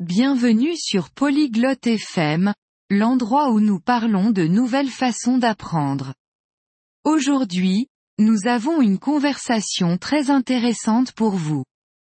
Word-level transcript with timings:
Bienvenue 0.00 0.76
sur 0.76 1.08
Polyglotte 1.08 1.86
FM, 1.86 2.52
l'endroit 2.90 3.50
où 3.50 3.60
nous 3.60 3.80
parlons 3.80 4.30
de 4.30 4.46
nouvelles 4.46 4.90
façons 4.90 5.38
d'apprendre. 5.38 6.12
Aujourd'hui, 7.04 7.88
nous 8.18 8.46
avons 8.46 8.82
une 8.82 8.98
conversation 8.98 9.96
très 9.96 10.28
intéressante 10.28 11.12
pour 11.12 11.30
vous. 11.30 11.64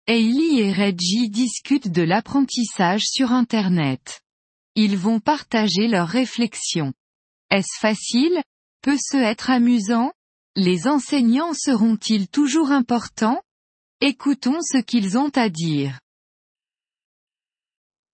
Hailey 0.06 0.56
et 0.56 0.72
Reggie 0.74 1.30
discutent 1.30 1.88
de 1.88 2.02
l'apprentissage 2.02 3.04
sur 3.06 3.32
Internet. 3.32 4.20
Ils 4.74 4.98
vont 4.98 5.18
partager 5.18 5.88
leurs 5.88 6.08
réflexions. 6.08 6.92
Est-ce 7.50 7.80
facile? 7.80 8.42
Peut-ce 8.82 9.16
être 9.16 9.48
amusant? 9.48 10.12
Les 10.54 10.86
enseignants 10.86 11.54
seront-ils 11.54 12.28
toujours 12.28 12.72
importants? 12.72 13.40
Écoutons 14.02 14.60
ce 14.60 14.82
qu'ils 14.82 15.16
ont 15.16 15.30
à 15.34 15.48
dire. 15.48 15.98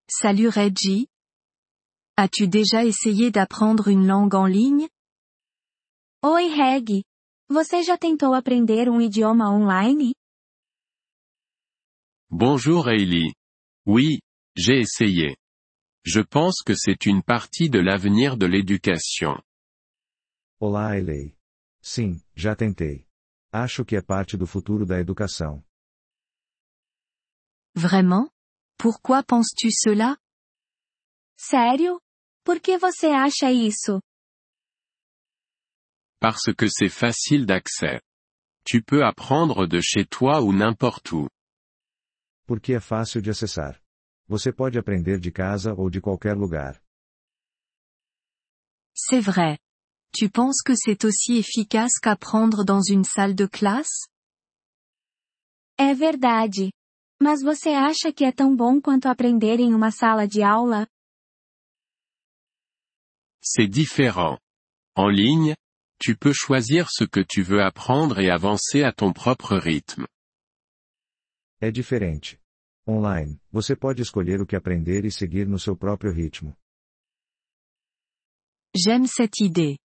Salut 0.09 0.49
Reggie. 0.51 1.09
As-tu 2.17 2.47
déjà 2.47 2.85
essayé 2.85 3.33
d'apprendre 3.33 3.89
une 3.89 4.07
langue 4.07 4.37
en 4.37 4.47
ligne? 4.47 4.89
Oi 6.23 6.49
Reg. 6.49 7.03
Você 7.49 7.83
já 7.83 7.99
tentou 7.99 8.33
aprender 8.33 8.89
um 8.89 9.01
idioma 9.01 9.51
online? 9.51 10.15
Bonjour 12.31 12.87
Hailey. 12.89 13.35
Oui, 13.85 14.21
j'ai 14.57 14.79
essayé. 14.79 15.37
Je 16.05 16.21
pense 16.21 16.63
que 16.65 16.75
c'est 16.77 17.07
une 17.07 17.23
partie 17.23 17.69
de 17.69 17.81
l'avenir 17.81 18.37
de 18.37 18.47
l'éducation. 18.47 19.43
Olá 20.61 20.95
Hailey. 20.95 21.37
Sim, 21.83 22.21
já 22.37 22.55
tentei. 22.55 23.09
Acho 23.53 23.85
que 23.85 23.97
é 23.97 24.03
parte 24.03 24.37
do 24.37 24.47
futuro 24.47 24.87
da 24.87 25.01
educação. 25.01 25.65
Vraiment? 27.75 28.31
Pourquoi 28.79 29.23
penses-tu 29.23 29.71
cela? 29.73 30.17
Sério? 31.39 32.01
Por 32.45 32.61
que 32.61 32.79
você 32.79 33.07
acha 33.07 33.51
isso? 33.51 34.01
Parce 36.21 36.53
que 36.55 36.69
c'est 36.69 36.89
facile 36.89 37.47
d'accès. 37.47 38.01
Tu 38.65 38.83
peux 38.83 39.05
apprendre 39.05 39.67
de 39.67 39.81
chez 39.81 40.05
toi 40.05 40.41
ou 40.41 40.53
n'importe 40.53 41.13
où. 41.13 41.29
Porque 42.47 42.75
é 42.75 42.81
fácil 42.81 43.21
de 43.21 43.31
acessar. 43.31 43.81
Você 44.29 44.53
pode 44.53 44.79
aprender 44.79 45.19
de 45.21 45.31
casa 45.31 45.73
ou 45.73 45.89
de 45.89 46.01
qualquer 46.01 46.35
lugar. 46.37 46.81
C'est 48.95 49.21
vrai. 49.21 49.59
Tu 50.13 50.31
penses 50.31 50.63
que 50.63 50.75
c'est 50.75 51.05
aussi 51.05 51.37
efficace 51.37 51.99
qu'apprendre 52.01 52.65
dans 52.65 52.83
une 52.83 53.05
salle 53.05 53.35
de 53.35 53.47
classe? 53.47 54.09
É 55.79 55.95
verdade. 55.95 56.73
Mas 57.21 57.43
você 57.43 57.71
acha 57.71 58.13
que 58.13 58.25
é 58.25 58.33
tão 58.33 58.55
bom 58.55 58.81
quanto 58.81 59.07
aprender 59.07 59.59
em 59.59 59.73
uma 59.75 59.91
sala 59.91 60.27
de 60.27 60.43
aula? 60.43 60.87
C'est 63.43 63.69
différent. 63.69 64.39
En 64.97 65.09
ligne, 65.09 65.55
tu 65.99 66.17
peux 66.17 66.35
choisir 66.35 66.89
ce 66.91 67.05
que 67.05 67.25
tu 67.25 67.43
veux 67.43 67.63
apprendre 67.63 68.19
et 68.19 68.31
avancer 68.31 68.83
à 68.83 68.93
ton 68.93 69.13
propre 69.13 69.57
rythme. 69.57 70.07
É 71.61 71.71
diferente. 71.71 72.39
Online, 72.87 73.41
você 73.51 73.75
pode 73.75 74.03
escolher 74.03 74.41
o 74.41 74.47
que 74.47 74.55
aprender 74.55 75.05
e 75.05 75.11
seguir 75.11 75.47
no 75.49 75.59
seu 75.59 75.77
próprio 75.77 76.13
ritmo. 76.13 76.55
J'aime 78.77 79.07
cette 79.07 79.43
idée. 79.43 79.79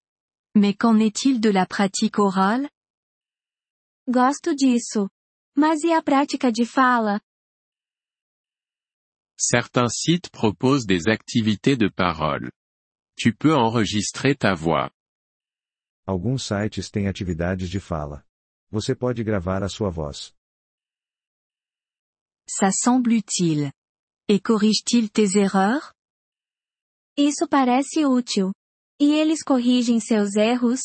Mais 0.56 0.76
qu'en 0.76 1.00
est-il 1.00 1.40
de 1.40 1.50
la 1.50 1.66
pratique 1.66 2.20
orale? 2.20 2.70
Gosto 4.08 4.54
disso. 4.54 5.10
Mas 5.56 5.84
e 5.84 5.92
a 5.92 6.02
prática 6.02 6.52
de 6.52 6.66
fala? 6.66 7.22
Certains 9.38 9.90
sites 9.90 10.30
proposent 10.30 10.86
des 10.86 11.08
activités 11.08 11.76
de 11.76 11.90
parole. 11.90 12.52
Tu 13.18 13.34
peux 13.34 13.54
enregistrer 13.56 14.36
ta 14.36 14.54
voix. 14.54 14.92
Alguns 16.06 16.44
sites 16.44 16.90
têm 16.90 17.08
atividades 17.08 17.70
de 17.70 17.80
fala. 17.80 18.26
Você 18.70 18.96
pode 18.96 19.24
gravar 19.24 19.64
a 19.64 19.70
sua 19.70 19.90
voz. 19.90 20.34
Ça 22.48 22.72
semble 22.72 23.16
utile. 23.16 23.72
Et 24.28 24.40
corrige-t-il 24.40 25.10
tes 25.10 25.36
erreurs? 25.36 25.92
Isso 27.18 27.48
parece 27.48 28.06
útil. 28.06 28.52
E 29.00 29.14
eles 29.14 29.44
corrigem 29.44 30.00
seus 30.00 30.36
erros? 30.36 30.82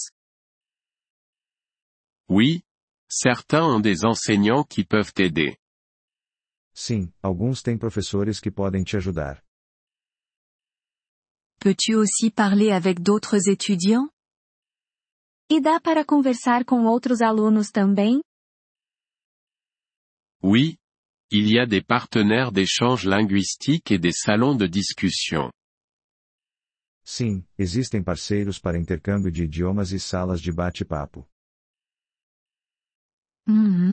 Oui, 2.28 2.62
certains 3.08 3.64
ont 3.64 3.80
des 3.80 4.04
enseignants 4.04 4.64
qui 4.64 4.84
peuvent 4.84 5.12
t'aider. 5.12 5.56
Sim, 6.74 7.10
alguns 7.22 7.62
têm 7.62 7.78
professores 7.78 8.40
que 8.40 8.50
podem 8.50 8.84
te 8.84 8.96
ajudar. 8.96 9.42
Peux-tu 11.58 11.94
aussi 11.94 12.30
parler 12.30 12.70
avec 12.70 13.00
d'autres 13.00 13.48
étudiants? 13.48 14.08
E 15.48 15.60
dá 15.60 15.80
para 15.80 16.04
conversar 16.04 16.64
com 16.64 16.84
outros 16.86 17.22
alunos 17.22 17.70
também? 17.70 18.20
Oui, 20.42 20.76
il 21.30 21.50
y 21.50 21.58
a 21.58 21.66
des 21.66 21.82
partenaires 21.82 22.52
d'échange 22.52 23.04
linguistique 23.06 23.90
et 23.90 23.98
des 23.98 24.12
salons 24.12 24.56
de 24.56 24.66
discussion. 24.68 25.50
Sim, 27.04 27.44
existem 27.58 28.02
parceiros 28.02 28.58
para 28.58 28.78
intercâmbio 28.78 29.30
de 29.30 29.44
idiomas 29.44 29.92
e 29.92 29.98
salas 29.98 30.40
de 30.40 30.52
bate-papo. 30.52 31.26
Mhm. 33.46 33.92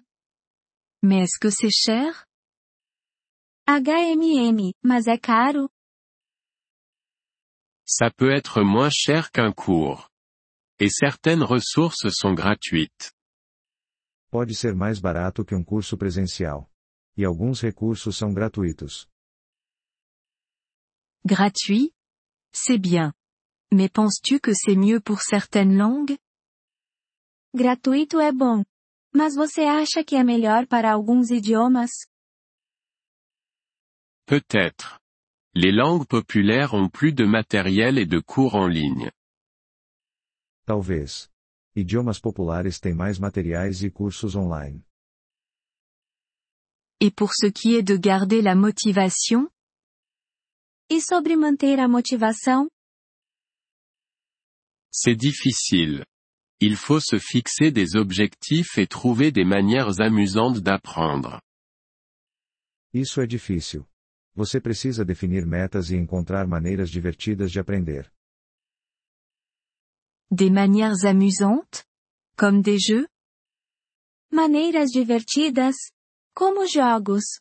Mais 1.03 1.23
est-ce 1.23 1.37
que 1.39 1.49
c'est 1.49 1.71
cher? 1.71 2.25
HMM, 3.67 4.73
mas 4.83 5.07
é 5.07 5.17
caro? 5.17 5.69
Ça 7.85 8.09
peut 8.09 8.31
être 8.31 8.61
moins 8.63 8.89
cher 8.89 9.31
qu'un 9.31 9.51
cours. 9.51 10.09
Et 10.79 10.89
certaines 10.89 11.43
ressources 11.43 12.09
sont 12.09 12.33
gratuites. 12.33 13.13
Pode 14.31 14.53
ser 14.53 14.73
mais 14.73 14.99
barato 14.99 15.45
que 15.45 15.53
um 15.55 15.63
curso 15.63 15.97
presencial. 15.97 16.69
E 17.15 17.23
alguns 17.23 17.61
recursos 17.61 18.17
são 18.17 18.33
gratuitos. 18.33 19.07
Gratuit? 21.25 21.93
C'est 22.51 22.79
bien. 22.79 23.13
Mais 23.71 23.89
penses-tu 23.89 24.39
que 24.39 24.53
c'est 24.53 24.75
mieux 24.75 24.99
pour 24.99 25.21
certaines 25.21 25.77
langues? 25.77 26.17
Gratuito 27.55 28.19
é 28.19 28.31
bom. 28.31 28.63
Mas 29.16 29.35
você 29.35 29.62
acha 29.62 30.03
que 30.03 30.16
é 30.16 30.24
melhor 30.24 30.66
para 30.66 30.91
alguns 30.91 31.29
idiomas? 31.29 31.91
Peut-être. 34.25 35.00
Les 35.53 35.72
langues 35.72 36.07
populaires 36.07 36.74
ont 36.74 36.90
plus 36.90 37.13
de 37.13 37.24
matériel 37.24 38.00
et 38.00 38.07
de 38.07 38.19
cours 38.19 38.56
en 38.56 38.68
ligne. 38.68 39.12
Talvez. 40.66 41.29
Idiomas 41.75 42.19
populares 42.19 42.79
têm 42.79 42.96
mais 42.96 43.19
materiais 43.19 43.84
e 43.84 43.91
cursos 43.91 44.35
online. 44.35 44.81
Et 47.00 47.12
pour 47.12 47.34
ce 47.34 47.51
qui 47.51 47.75
est 47.75 47.84
de 47.84 47.97
garder 47.97 48.41
la 48.41 48.56
motivation? 48.56 49.50
E 50.90 51.00
sobre 51.01 51.35
manter 51.35 51.80
a 51.80 51.88
motivação? 51.88 52.68
C'est 54.91 55.16
difficile. 55.16 56.03
Il 56.59 56.75
faut 56.75 56.99
se 56.99 57.19
fixer 57.19 57.71
des 57.71 57.95
objectifs 57.95 58.77
et 58.77 58.87
trouver 58.87 59.31
des 59.31 59.45
manières 59.45 59.99
amusantes 59.99 60.61
d'apprendre. 60.61 61.41
Isso 62.93 63.21
é 63.21 63.27
difícil. 63.27 63.85
Você 64.35 64.59
precisa 64.59 65.05
definir 65.05 65.45
metas 65.45 65.89
e 65.89 65.95
encontrar 65.95 66.47
maneiras 66.47 66.89
divertidas 66.89 67.51
de 67.51 67.59
aprender. 67.59 68.11
Des 70.31 70.49
manières 70.49 71.03
amusantes? 71.05 71.83
Comme 72.35 72.61
des 72.61 72.79
jeux? 72.79 73.07
Maneiras 74.31 74.89
divertidas? 74.91 75.75
Como 76.35 76.65
jogos? 76.65 77.39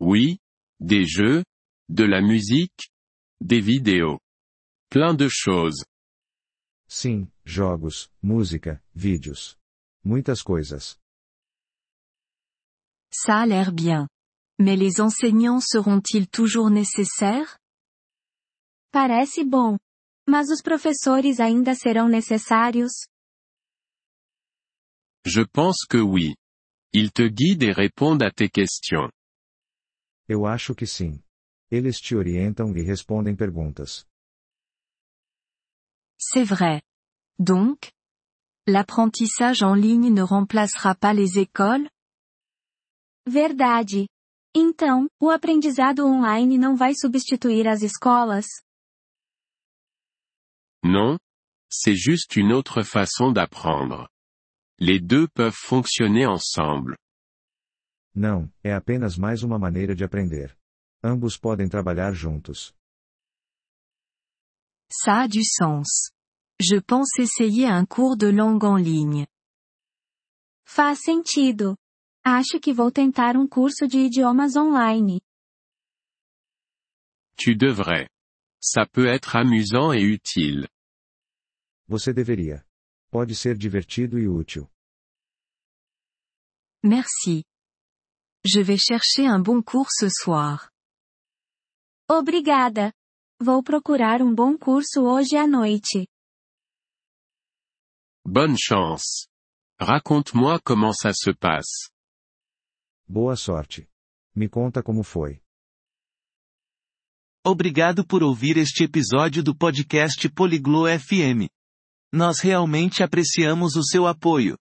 Oui, 0.00 0.38
des 0.80 1.04
jeux, 1.06 1.44
de 1.88 2.04
la 2.04 2.20
musique, 2.20 2.90
des 3.40 3.60
vidéos. 3.60 4.18
Plein 4.90 5.14
de 5.14 5.28
choses. 5.28 5.84
Sim, 6.92 7.30
jogos, 7.44 8.10
música, 8.20 8.82
vídeos. 8.92 9.56
Muitas 10.04 10.42
coisas. 10.42 10.98
Ça 13.12 13.42
a 13.42 13.46
l'air 13.46 13.70
bien. 13.72 14.08
Mais 14.58 14.76
les 14.76 15.00
enseignants 15.00 15.60
seront-ils 15.64 16.28
toujours 16.28 16.68
nécessaires? 16.68 17.58
Parece 18.90 19.44
bom. 19.44 19.78
Mas 20.28 20.50
os 20.50 20.60
professores 20.60 21.38
ainda 21.38 21.76
serão 21.76 22.08
necessários? 22.08 22.90
Je 25.24 25.42
pense 25.46 25.86
que 25.88 25.98
oui. 25.98 26.34
Ils 26.92 27.12
te 27.12 27.28
guident 27.28 27.68
et 27.68 27.72
répondent 27.72 28.24
à 28.24 28.32
tes 28.32 28.50
questions. 28.50 29.12
Eu 30.28 30.44
acho 30.44 30.74
que 30.74 30.86
sim. 30.86 31.22
Eles 31.70 32.00
te 32.00 32.16
orientam 32.16 32.76
e 32.76 32.82
respondem 32.82 33.36
perguntas. 33.36 34.09
C'est 36.32 36.44
vrai. 36.44 36.80
Donc? 37.40 37.90
L'apprentissage 38.68 39.64
en 39.64 39.74
ligne 39.74 40.14
ne 40.14 40.22
remplacera 40.22 40.94
pas 40.94 41.12
les 41.12 41.40
écoles? 41.40 41.90
Verdade. 43.26 44.06
Então, 44.54 45.08
o 45.20 45.28
aprendizado 45.28 46.06
online 46.06 46.56
não 46.56 46.76
vai 46.76 46.94
substituir 46.94 47.66
as 47.66 47.82
escolas? 47.82 48.46
Non. 50.84 51.18
C'est 51.68 51.96
juste 51.96 52.36
une 52.36 52.52
autre 52.52 52.84
façon 52.84 53.32
d'apprendre. 53.32 54.08
Les 54.78 55.00
deux 55.00 55.26
peuvent 55.34 55.52
fonctionner 55.56 56.28
ensemble. 56.28 56.96
Não, 58.14 58.48
é 58.62 58.72
apenas 58.72 59.16
mais 59.16 59.42
uma 59.42 59.58
maneira 59.58 59.96
de 59.96 60.04
aprender. 60.04 60.56
Ambos 61.02 61.36
podem 61.36 61.68
trabalhar 61.68 62.12
juntos. 62.12 62.72
Ça 64.92 65.22
a 65.22 65.26
du 65.26 65.44
sens. 65.44 66.12
Je 66.60 66.76
pense 66.76 67.18
essayer 67.18 67.66
un 67.66 67.86
cours 67.86 68.18
de 68.18 68.26
langue 68.26 68.64
en 68.64 68.76
ligne. 68.76 69.26
Faz 70.66 71.00
sentido. 71.02 71.74
Acho 72.22 72.60
que 72.60 72.70
vou 72.70 72.92
tentar 72.92 73.34
um 73.34 73.48
curso 73.48 73.86
de 73.88 73.96
idiomas 73.96 74.56
online. 74.56 75.22
Tu 77.36 77.54
devrais. 77.56 78.08
Ça 78.62 78.84
peut 78.84 79.06
être 79.06 79.36
amusant 79.36 79.94
et 79.94 80.02
utile. 80.02 80.68
Você 81.88 82.12
deveria. 82.12 82.62
Pode 83.10 83.34
ser 83.34 83.56
divertido 83.56 84.18
e 84.18 84.28
útil. 84.28 84.68
Merci. 86.84 87.42
Je 88.44 88.60
vais 88.60 88.78
chercher 88.78 89.26
un 89.26 89.40
bon 89.40 89.62
cours 89.62 89.90
ce 89.90 90.10
soir. 90.10 90.70
Obrigada. 92.06 92.92
Vou 93.40 93.62
procurar 93.62 94.20
um 94.20 94.34
bom 94.34 94.58
curso 94.58 95.06
hoje 95.06 95.36
à 95.36 95.46
noite. 95.46 96.06
Bonne 98.32 98.56
chance. 98.56 99.26
Raconte-moi 99.80 100.60
comment 100.60 100.92
ça 100.92 101.12
se 101.12 101.32
passe. 101.32 101.90
Boa 103.08 103.34
sorte. 103.34 103.88
Me 104.36 104.48
conta 104.48 104.84
como 104.84 105.02
foi. 105.02 105.42
Obrigado 107.44 108.06
por 108.06 108.22
ouvir 108.22 108.56
este 108.56 108.84
episódio 108.84 109.42
do 109.42 109.52
podcast 109.52 110.28
Poliglo 110.28 110.84
FM. 110.86 111.50
Nós 112.12 112.38
realmente 112.38 113.02
apreciamos 113.02 113.74
o 113.74 113.82
seu 113.82 114.06
apoio. 114.06 114.56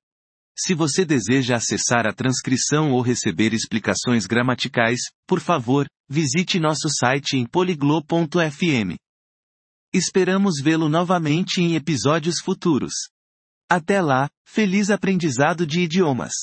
Se 0.58 0.74
você 0.74 1.06
deseja 1.06 1.56
acessar 1.56 2.08
a 2.08 2.12
transcrição 2.12 2.92
ou 2.92 3.02
receber 3.02 3.54
explicações 3.54 4.26
gramaticais, 4.26 5.02
por 5.28 5.40
favor, 5.40 5.86
visite 6.10 6.60
nosso 6.60 6.90
site 6.90 7.38
em 7.38 7.46
poliglo.fm. 7.46 8.98
Esperamos 9.94 10.60
vê-lo 10.60 10.90
novamente 10.90 11.62
em 11.62 11.76
episódios 11.76 12.40
futuros. 12.44 12.94
Até 13.72 14.02
lá, 14.02 14.28
feliz 14.44 14.90
aprendizado 14.90 15.68
de 15.68 15.82
idiomas! 15.82 16.34